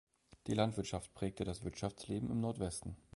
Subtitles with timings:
[0.47, 2.97] Die Landwirtschaft prägte das Wirtschaftsleben im Nordwesten.